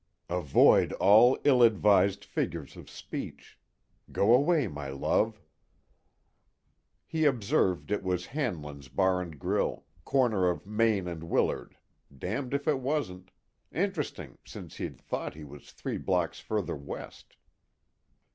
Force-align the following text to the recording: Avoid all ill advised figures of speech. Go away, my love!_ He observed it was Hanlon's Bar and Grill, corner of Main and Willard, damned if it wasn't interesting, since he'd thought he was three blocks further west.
Avoid 0.29 0.93
all 0.93 1.37
ill 1.43 1.61
advised 1.61 2.25
figures 2.25 2.75
of 2.75 2.89
speech. 2.89 3.59
Go 4.11 4.33
away, 4.33 4.67
my 4.67 4.89
love!_ 4.89 5.35
He 7.05 7.25
observed 7.25 7.91
it 7.91 8.01
was 8.01 8.25
Hanlon's 8.25 8.87
Bar 8.87 9.21
and 9.21 9.37
Grill, 9.37 9.85
corner 10.03 10.49
of 10.49 10.65
Main 10.65 11.07
and 11.07 11.25
Willard, 11.25 11.77
damned 12.17 12.55
if 12.55 12.67
it 12.67 12.79
wasn't 12.79 13.29
interesting, 13.71 14.39
since 14.43 14.77
he'd 14.77 14.99
thought 14.99 15.35
he 15.35 15.43
was 15.43 15.71
three 15.71 15.99
blocks 15.99 16.39
further 16.39 16.75
west. 16.75 17.35